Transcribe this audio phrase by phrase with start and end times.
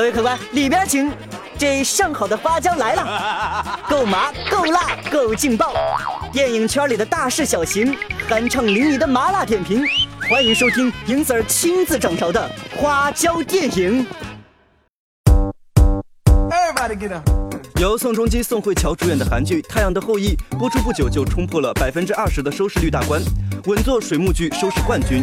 [0.00, 1.12] 各位客官，里边请。
[1.58, 5.74] 这上好的花椒来了，够麻，够辣，够劲爆！
[6.32, 7.94] 电影圈里的大事小情，
[8.26, 9.84] 酣畅淋漓的麻辣点评，
[10.30, 14.06] 欢迎收听银 Sir 亲自掌勺的花椒电影。
[17.78, 23.20] 由宋仲基、宋慧乔主演的韩剧《太阳的后裔》播出不久就冲破了百分之二十的收视率大关，
[23.66, 25.22] 稳坐水幕剧收视冠军。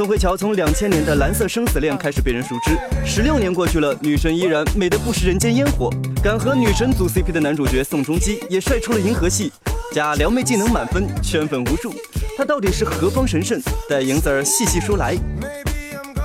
[0.00, 2.74] 宋慧乔从两千年的《蓝色生死恋》开始被人熟知，
[3.04, 5.90] 十六年过去了，女神依然美得不食人间烟火。
[6.24, 9.52] 敢和女神组 CP 的男主角宋仲基也帅出了银河系，
[9.92, 11.92] 加撩妹技能满分，圈粉无数。
[12.34, 13.60] 他到底是何方神圣？
[13.90, 15.14] 待银子儿细细说来。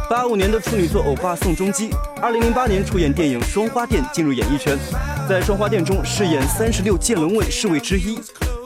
[0.10, 1.90] 八五年的处女作偶爸宋仲基，
[2.22, 4.78] 二零零八年出演电影《双花店》进入演艺圈，
[5.28, 8.20] 在《双花店》中饰演三十六剑轮位侍卫之一。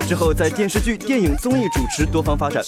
[0.10, 2.64] 之后在电视剧、电影、综艺主持多方发展，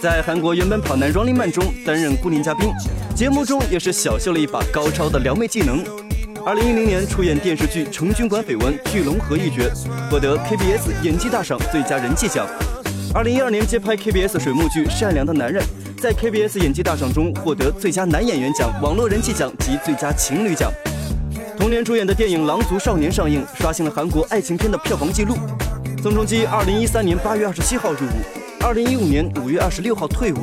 [0.00, 2.70] 在韩国原本跑男《Running Man》中担任固定嘉宾，
[3.16, 5.84] 节目中也是小秀了一把高超的撩妹技能。
[6.46, 9.64] 二零一零年出演电视剧《成军馆绯闻》，巨龙合一角，
[10.08, 12.46] 获得 KBS 演技大赏最佳人气奖。
[13.12, 15.60] 二零一二年接拍 KBS 水幕剧《善良的男人》，
[16.00, 20.70] 在 KBS 演技大赏中获得最佳男演员奖、网络人气奖及最佳情侣奖。
[21.58, 25.34] 同年主演的电影《狼族少年》上映，刷新了韩国爱情片的票房纪录。
[26.04, 28.10] 宋仲基二零一三年八月二十七号入伍，
[28.60, 30.36] 二零一五年五月二十六号退伍。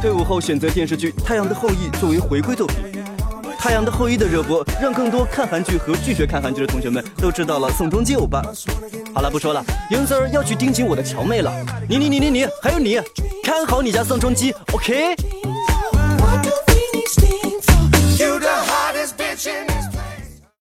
[0.00, 2.78] 退伍后选择电视剧《太阳的后裔》作为回归作品。
[3.58, 8.40] 《太阳的后裔》的热播，让更多看韩剧和拒绝看韩剧的同学们都知道了宋仲基欧巴。
[9.14, 11.52] 好了，不说了，英子儿要去盯紧我的乔妹了。
[11.86, 12.98] 你你你你你，还有你，
[13.44, 15.14] 看好你家宋仲基，OK？